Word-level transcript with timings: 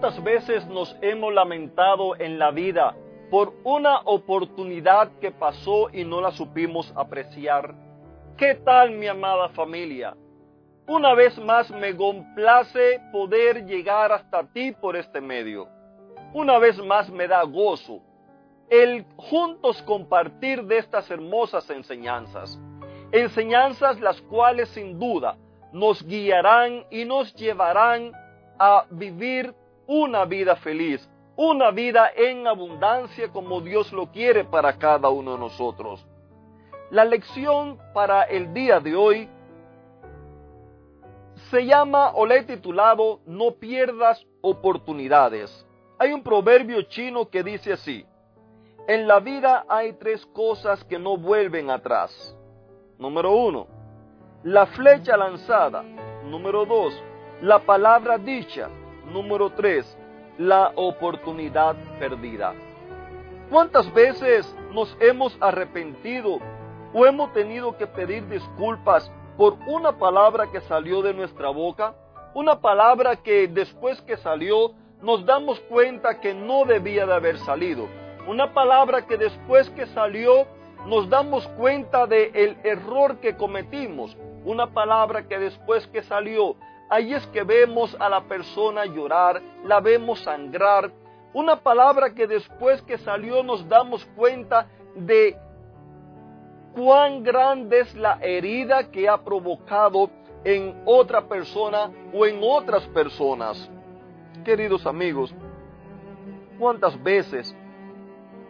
¿Cuántas 0.00 0.24
veces 0.24 0.66
nos 0.66 0.96
hemos 1.02 1.34
lamentado 1.34 2.18
en 2.18 2.38
la 2.38 2.50
vida 2.52 2.96
por 3.30 3.52
una 3.64 3.98
oportunidad 4.06 5.10
que 5.20 5.30
pasó 5.30 5.90
y 5.92 6.04
no 6.06 6.22
la 6.22 6.30
supimos 6.30 6.90
apreciar? 6.96 7.74
¿Qué 8.38 8.54
tal 8.54 8.92
mi 8.92 9.08
amada 9.08 9.50
familia? 9.50 10.16
Una 10.86 11.12
vez 11.12 11.38
más 11.38 11.70
me 11.70 11.94
complace 11.94 12.98
poder 13.12 13.66
llegar 13.66 14.10
hasta 14.10 14.42
ti 14.44 14.72
por 14.72 14.96
este 14.96 15.20
medio. 15.20 15.68
Una 16.32 16.58
vez 16.58 16.82
más 16.82 17.10
me 17.10 17.28
da 17.28 17.42
gozo 17.42 18.00
el 18.70 19.04
juntos 19.18 19.82
compartir 19.82 20.64
de 20.64 20.78
estas 20.78 21.10
hermosas 21.10 21.68
enseñanzas. 21.68 22.58
Enseñanzas 23.12 24.00
las 24.00 24.18
cuales 24.22 24.70
sin 24.70 24.98
duda 24.98 25.36
nos 25.74 26.02
guiarán 26.02 26.86
y 26.90 27.04
nos 27.04 27.34
llevarán 27.34 28.12
a 28.58 28.86
vivir 28.88 29.54
una 29.90 30.24
vida 30.24 30.54
feliz, 30.54 31.10
una 31.34 31.72
vida 31.72 32.12
en 32.14 32.46
abundancia 32.46 33.32
como 33.32 33.60
Dios 33.60 33.92
lo 33.92 34.06
quiere 34.12 34.44
para 34.44 34.78
cada 34.78 35.08
uno 35.08 35.32
de 35.32 35.38
nosotros. 35.40 36.06
La 36.92 37.04
lección 37.04 37.76
para 37.92 38.22
el 38.22 38.54
día 38.54 38.78
de 38.78 38.94
hoy 38.94 39.28
se 41.50 41.66
llama 41.66 42.12
o 42.14 42.24
le 42.24 42.36
he 42.36 42.42
titulado 42.44 43.18
No 43.26 43.56
pierdas 43.56 44.24
oportunidades. 44.42 45.66
Hay 45.98 46.12
un 46.12 46.22
proverbio 46.22 46.82
chino 46.82 47.28
que 47.28 47.42
dice 47.42 47.72
así, 47.72 48.06
en 48.86 49.08
la 49.08 49.18
vida 49.18 49.64
hay 49.68 49.94
tres 49.94 50.24
cosas 50.26 50.84
que 50.84 51.00
no 51.00 51.16
vuelven 51.16 51.68
atrás. 51.68 52.36
Número 52.96 53.32
uno, 53.32 53.66
la 54.44 54.66
flecha 54.66 55.16
lanzada. 55.16 55.82
Número 56.26 56.64
dos, 56.64 56.94
la 57.42 57.58
palabra 57.58 58.18
dicha. 58.18 58.70
Número 59.12 59.50
3. 59.50 59.98
La 60.38 60.72
oportunidad 60.76 61.74
perdida. 61.98 62.54
¿Cuántas 63.50 63.92
veces 63.92 64.54
nos 64.72 64.96
hemos 65.00 65.36
arrepentido 65.40 66.38
o 66.94 67.06
hemos 67.06 67.32
tenido 67.32 67.76
que 67.76 67.88
pedir 67.88 68.26
disculpas 68.28 69.10
por 69.36 69.54
una 69.66 69.98
palabra 69.98 70.50
que 70.52 70.60
salió 70.60 71.02
de 71.02 71.12
nuestra 71.12 71.50
boca? 71.50 71.94
Una 72.34 72.60
palabra 72.60 73.16
que 73.16 73.48
después 73.48 74.00
que 74.02 74.16
salió 74.16 74.72
nos 75.02 75.26
damos 75.26 75.58
cuenta 75.60 76.20
que 76.20 76.32
no 76.32 76.64
debía 76.64 77.04
de 77.06 77.14
haber 77.14 77.38
salido. 77.38 77.88
Una 78.28 78.54
palabra 78.54 79.06
que 79.06 79.16
después 79.16 79.68
que 79.70 79.86
salió 79.86 80.46
nos 80.86 81.08
damos 81.10 81.46
cuenta 81.58 82.06
del 82.06 82.30
el 82.34 82.56
error 82.62 83.18
que 83.18 83.36
cometimos. 83.36 84.16
Una 84.44 84.68
palabra 84.68 85.26
que 85.26 85.38
después 85.38 85.86
que 85.88 86.02
salió 86.02 86.54
Ahí 86.90 87.14
es 87.14 87.24
que 87.28 87.44
vemos 87.44 87.96
a 88.00 88.08
la 88.08 88.22
persona 88.22 88.84
llorar, 88.84 89.40
la 89.64 89.80
vemos 89.80 90.18
sangrar. 90.24 90.90
Una 91.32 91.54
palabra 91.54 92.12
que 92.12 92.26
después 92.26 92.82
que 92.82 92.98
salió 92.98 93.44
nos 93.44 93.66
damos 93.68 94.04
cuenta 94.16 94.66
de 94.96 95.38
cuán 96.74 97.22
grande 97.22 97.78
es 97.78 97.94
la 97.94 98.18
herida 98.20 98.90
que 98.90 99.08
ha 99.08 99.22
provocado 99.22 100.10
en 100.42 100.82
otra 100.84 101.28
persona 101.28 101.92
o 102.12 102.26
en 102.26 102.40
otras 102.42 102.82
personas. 102.88 103.70
Queridos 104.44 104.84
amigos, 104.84 105.32
¿cuántas 106.58 107.00
veces 107.00 107.54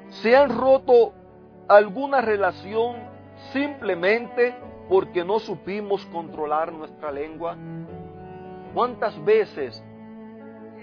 se 0.09 0.35
han 0.35 0.57
roto 0.57 1.13
alguna 1.69 2.23
relación 2.23 2.97
simplemente 3.53 4.55
porque 4.89 5.23
no 5.25 5.41
supimos 5.41 6.07
controlar 6.07 6.73
nuestra 6.73 7.13
lengua? 7.13 7.59
¿Cuántas 8.75 9.23
veces 9.25 9.83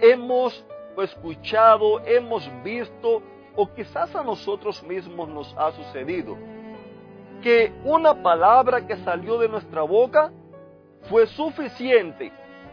hemos 0.01 0.65
escuchado, 0.97 2.01
hemos 2.05 2.49
visto, 2.63 3.21
o 3.55 3.73
quizás 3.73 4.13
a 4.15 4.23
nosotros 4.23 4.83
mismos 4.83 5.29
nos 5.29 5.55
ha 5.57 5.71
sucedido, 5.71 6.37
que 7.41 7.71
una 7.85 8.21
palabra 8.21 8.85
que 8.85 8.97
salió 8.97 9.37
de 9.37 9.47
nuestra 9.47 9.83
boca 9.83 10.31
fue 11.09 11.27
suficiente 11.27 12.31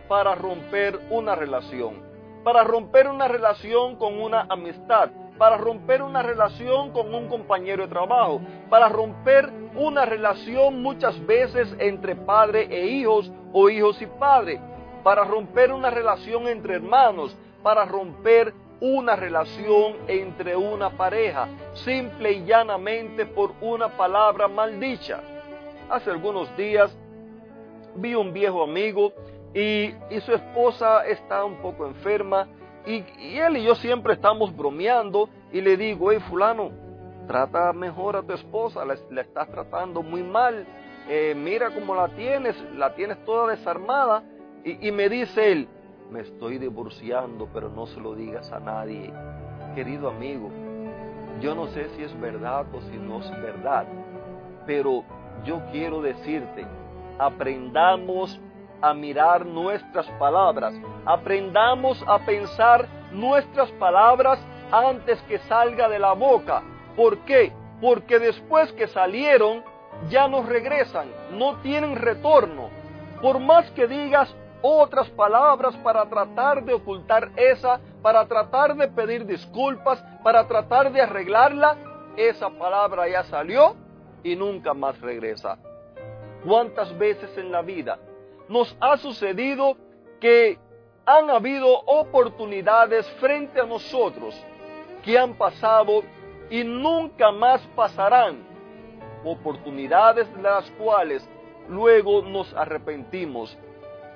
para 0.08 0.34
romper 0.34 0.98
una 1.10 1.36
relación, 1.36 2.02
para 2.42 2.64
romper 2.64 3.08
una 3.08 3.28
relación 3.28 3.96
con 3.96 4.20
una 4.20 4.46
amistad, 4.48 5.10
para 5.38 5.56
romper 5.56 6.02
una 6.02 6.22
relación 6.22 6.90
con 6.90 7.14
un 7.14 7.28
compañero 7.28 7.84
de 7.84 7.88
trabajo, 7.88 8.40
para 8.68 8.88
romper 8.88 9.52
una 9.76 10.04
relación 10.04 10.82
muchas 10.82 11.24
veces 11.24 11.74
entre 11.78 12.16
padre 12.16 12.66
e 12.70 12.86
hijos 12.86 13.30
o 13.52 13.68
hijos 13.70 14.00
y 14.02 14.06
padre 14.06 14.60
para 15.04 15.22
romper 15.22 15.70
una 15.70 15.90
relación 15.90 16.48
entre 16.48 16.76
hermanos, 16.76 17.36
para 17.62 17.84
romper 17.84 18.54
una 18.80 19.14
relación 19.14 19.96
entre 20.08 20.56
una 20.56 20.90
pareja, 20.90 21.46
simple 21.74 22.32
y 22.32 22.44
llanamente 22.44 23.26
por 23.26 23.52
una 23.60 23.88
palabra 23.88 24.48
maldicha. 24.48 25.20
Hace 25.90 26.10
algunos 26.10 26.54
días 26.56 26.96
vi 27.94 28.14
un 28.14 28.32
viejo 28.32 28.62
amigo 28.64 29.12
y, 29.52 29.94
su 30.20 30.32
esposa 30.32 31.06
está 31.06 31.44
un 31.44 31.56
poco 31.56 31.86
enferma 31.86 32.48
y, 32.86 33.04
él 33.38 33.58
y 33.58 33.64
yo 33.64 33.74
siempre 33.74 34.14
estamos 34.14 34.56
bromeando 34.56 35.28
y 35.52 35.60
le 35.60 35.76
digo, 35.76 36.12
hey 36.12 36.18
fulano, 36.30 36.70
trata 37.28 37.74
mejor 37.74 38.16
a 38.16 38.22
tu 38.22 38.32
esposa, 38.32 38.84
la, 38.86 38.94
estás 39.20 39.50
tratando 39.50 40.02
muy 40.02 40.22
mal, 40.22 40.66
eh, 41.08 41.34
mira 41.36 41.70
cómo 41.70 41.94
la 41.94 42.08
tienes, 42.08 42.56
la 42.74 42.94
tienes 42.94 43.22
toda 43.26 43.50
desarmada 43.50 44.22
y, 44.64 44.90
me 44.92 45.08
dice 45.08 45.52
él, 45.52 45.68
me 46.10 46.20
estoy 46.20 46.58
divorciando, 46.58 47.48
pero 47.52 47.68
no 47.68 47.86
se 47.86 48.00
lo 48.00 48.14
digas 48.14 48.50
a 48.50 48.60
nadie. 48.60 49.12
Querido 49.74 50.08
amigo, 50.08 50.50
yo 51.40 51.54
no 51.54 51.66
sé 51.68 51.88
si 51.90 52.02
es 52.02 52.18
verdad 52.20 52.66
o 52.72 52.80
si 52.82 52.96
no 52.96 53.20
es 53.20 53.30
verdad, 53.42 53.86
pero 54.66 55.04
yo 55.44 55.60
quiero 55.70 56.00
decirte, 56.00 56.66
aprendamos 57.18 58.40
a 58.80 58.94
mirar 58.94 59.44
nuestras 59.44 60.06
palabras, 60.12 60.74
aprendamos 61.04 62.02
a 62.06 62.18
pensar 62.20 62.86
nuestras 63.12 63.70
palabras 63.72 64.38
antes 64.70 65.20
que 65.22 65.38
salga 65.40 65.88
de 65.88 65.98
la 65.98 66.12
boca. 66.12 66.62
¿Por 66.96 67.18
qué? 67.20 67.52
Porque 67.80 68.18
después 68.18 68.72
que 68.72 68.86
salieron, 68.88 69.62
ya 70.08 70.28
no 70.28 70.42
regresan, 70.42 71.08
no 71.32 71.56
tienen 71.56 71.96
retorno. 71.96 72.70
Por 73.20 73.40
más 73.40 73.70
que 73.72 73.86
digas, 73.86 74.34
otras 74.66 75.10
palabras 75.10 75.76
para 75.76 76.08
tratar 76.08 76.64
de 76.64 76.72
ocultar 76.72 77.30
esa, 77.36 77.78
para 78.00 78.26
tratar 78.26 78.74
de 78.74 78.88
pedir 78.88 79.26
disculpas, 79.26 80.02
para 80.22 80.48
tratar 80.48 80.90
de 80.90 81.02
arreglarla, 81.02 81.76
esa 82.16 82.48
palabra 82.48 83.06
ya 83.06 83.24
salió 83.24 83.76
y 84.22 84.34
nunca 84.34 84.72
más 84.72 84.98
regresa. 85.02 85.58
¿Cuántas 86.46 86.96
veces 86.96 87.36
en 87.36 87.52
la 87.52 87.60
vida 87.60 87.98
nos 88.48 88.74
ha 88.80 88.96
sucedido 88.96 89.76
que 90.18 90.58
han 91.04 91.28
habido 91.28 91.80
oportunidades 91.80 93.06
frente 93.20 93.60
a 93.60 93.66
nosotros 93.66 94.34
que 95.04 95.18
han 95.18 95.34
pasado 95.34 96.04
y 96.48 96.64
nunca 96.64 97.30
más 97.32 97.60
pasarán? 97.76 98.38
Oportunidades 99.24 100.34
de 100.34 100.40
las 100.40 100.70
cuales 100.70 101.28
luego 101.68 102.22
nos 102.22 102.50
arrepentimos 102.54 103.58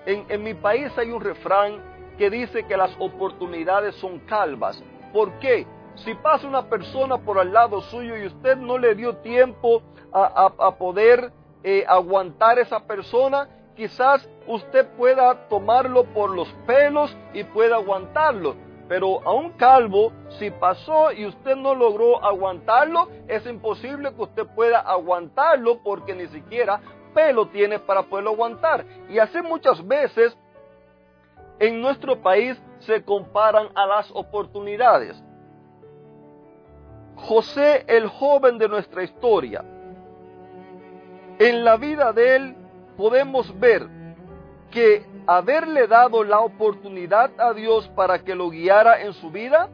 en, 0.07 0.43
mi 0.43 0.55
país 0.55 0.97
hay 0.97 1.11
un 1.11 1.21
refrán 1.21 1.81
que 2.17 2.31
dice 2.31 2.67
que 2.67 2.77
las 2.77 2.95
oportunidades 2.99 3.95
son 3.97 4.19
calvas. 4.21 4.83
¿Por 5.13 5.33
qué? 5.39 5.67
Si 5.97 6.15
pasa 6.15 6.47
una 6.47 6.69
persona 6.69 7.19
por 7.19 7.39
al 7.39 7.53
lado 7.53 7.81
suyo 7.83 8.17
y 8.17 8.27
usted 8.27 8.57
no 8.57 8.79
le 8.79 8.95
dio 8.95 9.17
tiempo 9.17 9.83
a, 10.13 10.75
poder 10.79 11.33
eh, 11.63 11.85
aguantar 11.87 12.59
esa 12.59 12.81
persona, 12.81 13.49
quizás 13.77 14.29
usted 14.47 14.87
pueda 14.97 15.49
tomarlo 15.49 16.05
por 16.05 16.31
los 16.31 16.49
pelos 16.67 17.15
y 17.35 17.45
pueda 17.45 17.77
aguantarlo. 17.77 18.57
Pero 18.89 19.21
a 19.23 19.35
un 19.35 19.51
calvo, 19.51 20.13
si 20.39 20.51
pasó 20.51 21.13
y 21.13 21.27
usted 21.27 21.57
no 21.57 21.75
logró 21.75 22.25
aguantarlo, 22.25 23.09
es 23.29 23.45
imposible 23.47 24.15
que 24.15 24.23
usted 24.23 24.47
pueda 24.55 24.81
aguantarlo 24.81 25.83
porque 25.83 26.15
ni 26.15 26.27
siquiera 26.29 26.81
pelo 27.19 27.49
tienes 27.49 27.81
para 27.81 28.05
poderlo 28.05 28.31
aguantar? 28.31 28.85
Y 29.11 29.19
así 29.19 29.43
muchas 29.43 29.85
veces 29.85 30.39
en 31.59 31.81
nuestro 31.81 32.23
país 32.23 32.57
se 32.79 33.03
comparan 33.03 33.71
a 33.75 33.87
las 33.87 34.09
oportunidades. 34.13 35.21
José, 37.17 37.85
el 37.89 38.07
joven 38.07 38.57
de 38.59 38.69
nuestra 38.69 39.03
historia, 39.03 39.65
en 41.41 41.65
la 41.65 41.77
vida 41.77 42.13
de 42.13 42.37
él 42.37 42.57
podemos 42.97 43.59
ver 43.59 43.89
que 44.71 45.05
haberle 45.27 45.89
dado 45.89 46.23
la 46.23 46.39
oportunidad 46.39 47.33
a 47.41 47.53
Dios 47.53 47.89
para 47.97 48.21
que 48.21 48.37
lo 48.37 48.51
guiara 48.51 49.03
en 49.03 49.13
su 49.15 49.33
vida, 49.33 49.69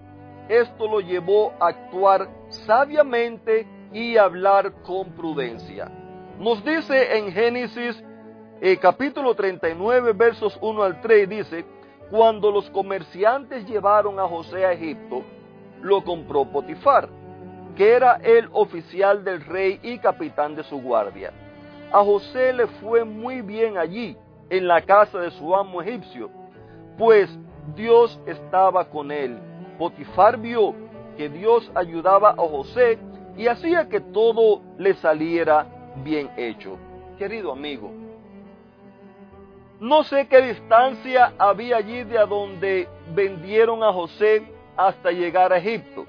esto 0.49 0.89
lo 0.89 1.01
llevó 1.01 1.53
a 1.61 1.69
actuar 1.69 2.31
sabiamente 2.49 3.67
y 3.93 4.17
hablar 4.17 4.73
con 4.83 5.13
prudencia. 5.13 6.04
Nos 6.39 6.65
dice 6.65 7.17
en 7.17 7.31
Génesis 7.31 8.03
eh, 8.61 8.77
capítulo 8.79 9.35
39 9.37 10.13
versos 10.15 10.59
1 10.61 10.83
al 10.83 11.01
3, 11.01 11.29
dice, 11.29 11.65
cuando 12.11 12.51
los 12.51 12.69
comerciantes 12.71 13.65
llevaron 13.67 14.19
a 14.19 14.27
José 14.27 14.67
a 14.67 14.73
Egipto, 14.73 15.23
lo 15.81 16.03
compró 16.03 16.45
Potifar, 16.45 17.09
que 17.77 17.93
era 17.93 18.17
el 18.17 18.49
oficial 18.53 19.23
del 19.23 19.45
rey 19.45 19.79
y 19.83 19.99
capitán 19.99 20.57
de 20.57 20.65
su 20.65 20.81
guardia. 20.81 21.33
A 21.93 22.03
José 22.03 22.53
le 22.53 22.67
fue 22.67 23.05
muy 23.05 23.41
bien 23.41 23.79
allí, 23.79 24.17
en 24.51 24.67
la 24.67 24.83
casa 24.83 25.21
de 25.21 25.31
su 25.31 25.55
amo 25.55 25.83
egipcio, 25.83 26.31
pues 26.99 27.31
Dios 27.77 28.21
estaba 28.27 28.87
con 28.87 29.13
él. 29.13 29.39
Potifar 29.79 30.37
vio 30.39 30.75
que 31.17 31.29
Dios 31.29 31.71
ayudaba 31.77 32.31
a 32.31 32.37
José 32.37 32.99
y 33.37 33.47
hacía 33.47 33.89
que 33.89 34.01
todo 34.01 34.63
le 34.79 34.95
saliera 34.95 35.67
bien 36.03 36.31
hecho. 36.37 36.79
Querido 37.19 37.53
amigo, 37.53 37.93
no 39.81 40.03
sé 40.05 40.27
qué 40.29 40.41
distancia 40.41 41.35
había 41.39 41.77
allí 41.77 42.05
de 42.05 42.19
a 42.19 42.27
donde 42.27 42.89
vendieron 43.15 43.83
a 43.83 43.93
José 43.93 44.43
hasta 44.77 45.11
llegar 45.11 45.53
a 45.53 45.59
Egipto. 45.59 46.07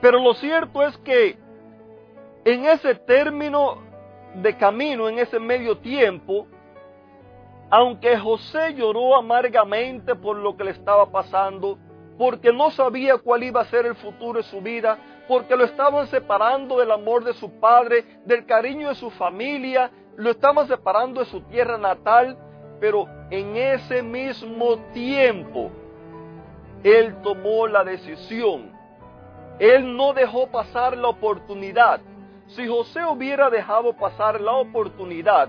Pero 0.00 0.20
lo 0.20 0.34
cierto 0.34 0.82
es 0.82 0.96
que 0.98 1.36
en 2.44 2.64
ese 2.66 2.94
término 2.94 3.78
de 4.34 4.56
camino, 4.56 5.08
en 5.08 5.18
ese 5.18 5.38
medio 5.38 5.78
tiempo, 5.78 6.46
aunque 7.70 8.16
José 8.16 8.74
lloró 8.74 9.16
amargamente 9.16 10.14
por 10.14 10.36
lo 10.36 10.56
que 10.56 10.64
le 10.64 10.70
estaba 10.70 11.10
pasando, 11.10 11.78
porque 12.16 12.52
no 12.52 12.70
sabía 12.70 13.18
cuál 13.18 13.42
iba 13.42 13.60
a 13.60 13.64
ser 13.66 13.86
el 13.86 13.96
futuro 13.96 14.38
de 14.38 14.44
su 14.44 14.60
vida, 14.60 14.98
porque 15.28 15.56
lo 15.56 15.64
estaban 15.64 16.06
separando 16.08 16.78
del 16.78 16.90
amor 16.90 17.24
de 17.24 17.34
su 17.34 17.58
padre, 17.58 18.04
del 18.24 18.46
cariño 18.46 18.88
de 18.88 18.94
su 18.94 19.10
familia, 19.10 19.90
lo 20.16 20.30
estaban 20.30 20.66
separando 20.68 21.20
de 21.20 21.26
su 21.26 21.40
tierra 21.42 21.78
natal, 21.78 22.36
pero 22.80 23.06
en 23.30 23.56
ese 23.56 24.02
mismo 24.02 24.78
tiempo 24.92 25.70
él 26.82 27.20
tomó 27.22 27.66
la 27.66 27.84
decisión. 27.84 28.70
Él 29.58 29.96
no 29.96 30.12
dejó 30.12 30.46
pasar 30.48 30.96
la 30.96 31.08
oportunidad. 31.08 32.00
Si 32.48 32.66
José 32.68 33.04
hubiera 33.04 33.50
dejado 33.50 33.92
pasar 33.94 34.40
la 34.40 34.52
oportunidad, 34.52 35.48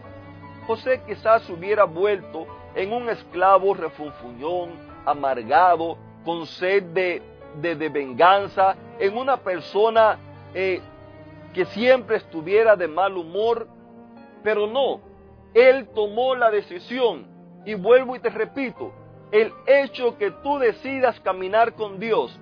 José 0.66 1.02
quizás 1.06 1.48
hubiera 1.50 1.84
vuelto 1.84 2.48
en 2.76 2.92
un 2.92 3.10
esclavo 3.10 3.74
refunfuñón, 3.74 4.72
amargado, 5.06 5.98
con 6.26 6.46
sed 6.46 6.84
de, 6.84 7.22
de, 7.56 7.90
venganza, 7.90 8.76
en 9.00 9.18
una 9.18 9.38
persona 9.38 10.18
eh, 10.54 10.82
que 11.54 11.66
siempre 11.66 12.18
estuviera 12.18 12.76
de 12.76 12.88
mal 12.88 13.18
humor, 13.18 13.68
pero 14.44 14.68
no, 14.68 15.02
él 15.54 15.88
tomó 15.94 16.36
la 16.36 16.52
decisión 16.52 17.26
y 17.66 17.74
vuelvo 17.74 18.16
y 18.16 18.20
te 18.20 18.30
repito, 18.30 18.92
el 19.32 19.52
hecho 19.66 20.18
que 20.18 20.32
tú 20.32 20.58
decidas 20.60 21.20
caminar 21.22 21.74
con 21.74 22.00
Dios, 22.00 22.40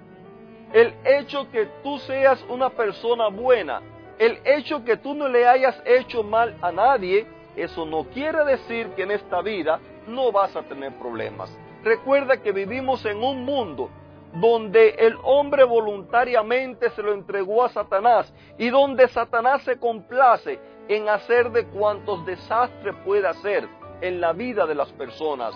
el 0.73 0.93
hecho 1.05 1.49
que 1.51 1.67
tú 1.83 1.97
seas 1.99 2.43
una 2.49 2.69
persona 2.69 3.29
buena, 3.29 3.81
el 4.19 4.39
hecho 4.45 4.83
que 4.83 4.97
tú 4.97 5.13
no 5.13 5.27
le 5.27 5.47
hayas 5.47 5.81
hecho 5.85 6.23
mal 6.23 6.57
a 6.61 6.71
nadie, 6.71 7.25
eso 7.55 7.85
no 7.85 8.03
quiere 8.05 8.43
decir 8.45 8.89
que 8.89 9.03
en 9.03 9.11
esta 9.11 9.41
vida 9.41 9.79
no 10.07 10.31
vas 10.31 10.55
a 10.55 10.63
tener 10.63 10.93
problemas. 10.99 11.57
Recuerda 11.83 12.37
que 12.37 12.51
vivimos 12.51 13.05
en 13.05 13.23
un 13.23 13.45
mundo 13.45 13.89
donde 14.35 14.89
el 14.89 15.17
hombre 15.23 15.63
voluntariamente 15.63 16.89
se 16.91 17.01
lo 17.01 17.13
entregó 17.13 17.63
a 17.63 17.69
Satanás 17.69 18.33
y 18.57 18.69
donde 18.69 19.07
Satanás 19.07 19.63
se 19.63 19.79
complace 19.79 20.59
en 20.87 21.07
hacer 21.09 21.51
de 21.51 21.65
cuantos 21.67 22.25
desastres 22.25 22.95
pueda 23.05 23.29
hacer 23.29 23.67
en 24.01 24.19
la 24.19 24.33
vida 24.33 24.65
de 24.65 24.75
las 24.75 24.91
personas. 24.93 25.55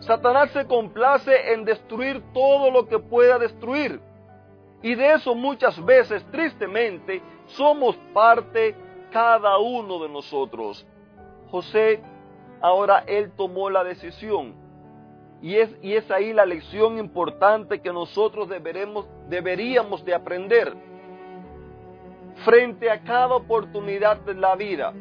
Satanás 0.00 0.50
se 0.52 0.66
complace 0.66 1.52
en 1.52 1.64
destruir 1.64 2.22
todo 2.32 2.70
lo 2.70 2.86
que 2.86 2.98
pueda 2.98 3.38
destruir. 3.38 4.00
Y 4.82 4.94
de 4.94 5.12
eso 5.14 5.34
muchas 5.34 5.84
veces, 5.84 6.24
tristemente, 6.30 7.20
somos 7.46 7.96
parte 8.14 8.74
cada 9.10 9.58
uno 9.58 10.02
de 10.02 10.08
nosotros. 10.08 10.86
José, 11.50 12.00
ahora 12.62 13.04
él 13.06 13.32
tomó 13.36 13.68
la 13.68 13.84
decisión. 13.84 14.54
Y 15.42 15.56
es, 15.56 15.74
y 15.82 15.94
es 15.94 16.10
ahí 16.10 16.32
la 16.32 16.44
lección 16.44 16.98
importante 16.98 17.80
que 17.80 17.92
nosotros 17.92 18.48
deberemos, 18.48 19.06
deberíamos 19.28 20.04
de 20.04 20.14
aprender. 20.14 20.74
Frente 22.44 22.90
a 22.90 23.02
cada 23.02 23.34
oportunidad 23.34 24.18
de 24.18 24.34
la 24.34 24.54
vida, 24.54 24.92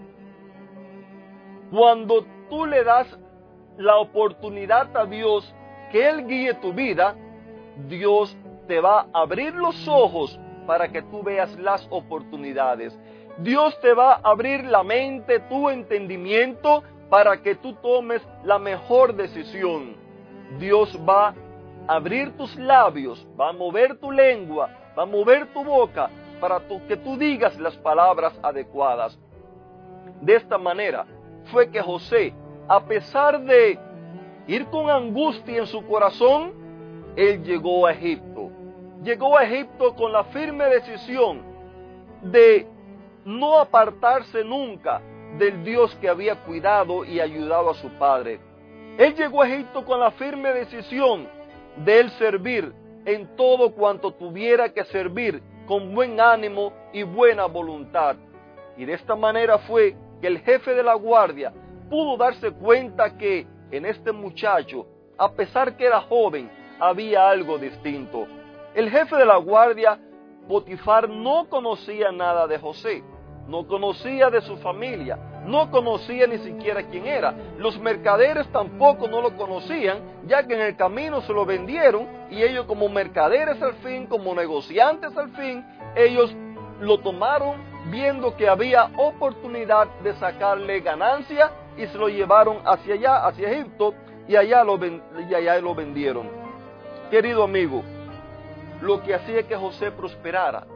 cuando 1.71 2.25
tú 2.49 2.65
le 2.65 2.83
das 2.83 3.07
la 3.77 3.97
oportunidad 3.97 4.95
a 4.95 5.05
Dios 5.05 5.53
que 5.91 6.07
Él 6.07 6.27
guíe 6.27 6.53
tu 6.55 6.73
vida, 6.73 7.15
Dios 7.87 8.35
te 8.67 8.79
va 8.79 9.07
a 9.13 9.21
abrir 9.21 9.53
los 9.55 9.87
ojos 9.87 10.39
para 10.67 10.89
que 10.89 11.01
tú 11.01 11.23
veas 11.23 11.57
las 11.59 11.87
oportunidades. 11.89 12.97
Dios 13.39 13.79
te 13.81 13.93
va 13.93 14.13
a 14.13 14.21
abrir 14.23 14.65
la 14.65 14.83
mente, 14.83 15.39
tu 15.41 15.69
entendimiento, 15.69 16.83
para 17.09 17.41
que 17.41 17.55
tú 17.55 17.73
tomes 17.73 18.21
la 18.43 18.59
mejor 18.59 19.15
decisión. 19.15 19.95
Dios 20.57 20.97
va 21.07 21.29
a 21.87 21.95
abrir 21.95 22.35
tus 22.37 22.55
labios, 22.55 23.27
va 23.39 23.49
a 23.49 23.53
mover 23.53 23.97
tu 23.97 24.11
lengua, 24.11 24.69
va 24.97 25.03
a 25.03 25.05
mover 25.05 25.47
tu 25.53 25.63
boca 25.63 26.09
para 26.39 26.59
que 26.87 26.97
tú 26.97 27.17
digas 27.17 27.59
las 27.59 27.75
palabras 27.77 28.37
adecuadas. 28.41 29.19
De 30.21 30.35
esta 30.35 30.57
manera 30.57 31.05
fue 31.45 31.69
que 31.69 31.81
José, 31.81 32.33
a 32.67 32.83
pesar 32.85 33.41
de 33.41 33.79
ir 34.47 34.65
con 34.67 34.89
angustia 34.89 35.59
en 35.59 35.67
su 35.67 35.85
corazón, 35.85 36.53
él 37.15 37.43
llegó 37.43 37.85
a 37.85 37.91
Egipto. 37.91 38.49
Llegó 39.03 39.37
a 39.37 39.43
Egipto 39.43 39.95
con 39.95 40.11
la 40.11 40.23
firme 40.25 40.65
decisión 40.65 41.41
de 42.21 42.67
no 43.25 43.59
apartarse 43.59 44.43
nunca 44.43 45.01
del 45.37 45.63
Dios 45.63 45.95
que 45.95 46.09
había 46.09 46.43
cuidado 46.43 47.05
y 47.05 47.19
ayudado 47.19 47.69
a 47.69 47.75
su 47.75 47.89
padre. 47.91 48.39
Él 48.99 49.15
llegó 49.15 49.41
a 49.41 49.47
Egipto 49.47 49.85
con 49.85 50.01
la 50.01 50.11
firme 50.11 50.51
decisión 50.51 51.25
de 51.77 52.01
él 52.01 52.09
servir 52.19 52.73
en 53.05 53.33
todo 53.37 53.71
cuanto 53.71 54.11
tuviera 54.11 54.73
que 54.73 54.83
servir 54.83 55.41
con 55.65 55.95
buen 55.95 56.19
ánimo 56.19 56.73
y 56.91 57.03
buena 57.03 57.45
voluntad. 57.45 58.17
Y 58.75 58.83
de 58.83 58.95
esta 58.95 59.15
manera 59.15 59.57
fue 59.59 59.95
que 60.19 60.27
el 60.27 60.39
jefe 60.39 60.73
de 60.73 60.83
la 60.83 60.95
guardia 60.95 61.53
pudo 61.89 62.17
darse 62.17 62.51
cuenta 62.51 63.17
que 63.17 63.47
en 63.71 63.85
este 63.85 64.11
muchacho, 64.11 64.85
a 65.17 65.31
pesar 65.31 65.77
que 65.77 65.85
era 65.85 66.01
joven, 66.01 66.51
había 66.77 67.29
algo 67.29 67.57
distinto. 67.57 68.27
El 68.75 68.89
jefe 68.89 69.15
de 69.15 69.25
la 69.25 69.37
guardia 69.37 69.97
Potifar 70.45 71.07
no 71.07 71.47
conocía 71.47 72.11
nada 72.11 72.47
de 72.47 72.59
José, 72.59 73.01
no 73.47 73.65
conocía 73.65 74.29
de 74.29 74.41
su 74.41 74.57
familia, 74.57 75.17
no 75.49 75.71
conocía 75.71 76.27
ni 76.27 76.37
siquiera 76.37 76.83
quién 76.83 77.07
era. 77.07 77.33
Los 77.57 77.79
mercaderes 77.79 78.47
tampoco 78.51 79.07
no 79.07 79.19
lo 79.19 79.35
conocían, 79.35 79.97
ya 80.27 80.45
que 80.45 80.53
en 80.53 80.61
el 80.61 80.75
camino 80.75 81.21
se 81.21 81.33
lo 81.33 81.45
vendieron 81.45 82.07
y 82.29 82.43
ellos 82.43 82.65
como 82.65 82.87
mercaderes 82.87 83.61
al 83.61 83.73
fin, 83.75 84.05
como 84.05 84.35
negociantes 84.35 85.17
al 85.17 85.31
fin, 85.31 85.65
ellos 85.95 86.33
lo 86.79 86.99
tomaron 86.99 87.55
viendo 87.89 88.35
que 88.37 88.47
había 88.47 88.91
oportunidad 88.97 89.87
de 90.03 90.13
sacarle 90.17 90.81
ganancia 90.81 91.51
y 91.75 91.87
se 91.87 91.97
lo 91.97 92.09
llevaron 92.09 92.59
hacia 92.65 92.93
allá, 92.93 93.25
hacia 93.25 93.51
Egipto, 93.51 93.95
y 94.27 94.35
allá 94.35 94.63
lo, 94.63 94.77
y 94.77 95.33
allá 95.33 95.59
lo 95.59 95.73
vendieron. 95.73 96.29
Querido 97.09 97.43
amigo, 97.43 97.83
lo 98.81 99.01
que 99.01 99.15
hacía 99.15 99.47
que 99.47 99.55
José 99.55 99.91
prosperara 99.91 100.67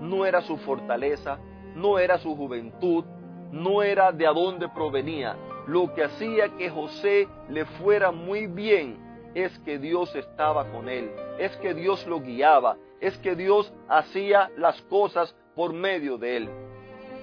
no 0.00 0.26
era 0.26 0.40
su 0.40 0.56
fortaleza, 0.58 1.38
no 1.76 1.98
era 1.98 2.18
su 2.18 2.34
juventud, 2.34 3.04
no 3.52 3.82
era 3.82 4.12
de 4.12 4.26
a 4.26 4.32
provenía. 4.74 5.36
Lo 5.66 5.92
que 5.94 6.04
hacía 6.04 6.48
que 6.56 6.70
José 6.70 7.28
le 7.48 7.64
fuera 7.64 8.10
muy 8.10 8.46
bien 8.46 8.98
es 9.34 9.56
que 9.60 9.78
Dios 9.78 10.14
estaba 10.16 10.64
con 10.70 10.88
él, 10.88 11.10
es 11.38 11.54
que 11.58 11.74
Dios 11.74 12.06
lo 12.06 12.20
guiaba, 12.20 12.76
es 13.00 13.16
que 13.18 13.36
Dios 13.36 13.72
hacía 13.88 14.50
las 14.56 14.80
cosas 14.82 15.34
por 15.54 15.72
medio 15.72 16.16
de 16.18 16.36
él. 16.38 16.50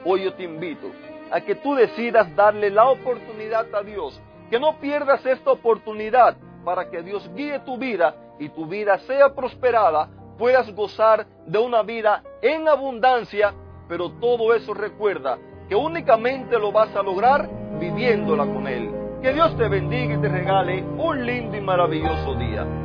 Hoy 0.05 0.23
yo 0.23 0.33
te 0.33 0.43
invito 0.43 0.91
a 1.31 1.41
que 1.41 1.55
tú 1.55 1.73
decidas 1.73 2.33
darle 2.35 2.69
la 2.69 2.87
oportunidad 2.89 3.73
a 3.73 3.81
Dios. 3.81 4.19
Que 4.49 4.59
no 4.59 4.79
pierdas 4.79 5.25
esta 5.25 5.51
oportunidad 5.51 6.37
para 6.63 6.89
que 6.89 7.01
Dios 7.01 7.27
guíe 7.33 7.59
tu 7.59 7.77
vida 7.77 8.15
y 8.39 8.49
tu 8.49 8.67
vida 8.67 8.99
sea 8.99 9.33
prosperada, 9.33 10.09
puedas 10.37 10.71
gozar 10.75 11.25
de 11.47 11.57
una 11.57 11.81
vida 11.81 12.23
en 12.41 12.67
abundancia, 12.67 13.53
pero 13.87 14.11
todo 14.19 14.53
eso 14.53 14.73
recuerda 14.73 15.39
que 15.67 15.75
únicamente 15.75 16.59
lo 16.59 16.71
vas 16.71 16.95
a 16.95 17.01
lograr 17.01 17.49
viviéndola 17.79 18.45
con 18.45 18.67
Él. 18.67 18.89
Que 19.21 19.33
Dios 19.33 19.57
te 19.57 19.67
bendiga 19.67 20.15
y 20.15 20.17
te 20.17 20.29
regale 20.29 20.83
un 20.97 21.25
lindo 21.25 21.57
y 21.57 21.61
maravilloso 21.61 22.35
día. 22.35 22.84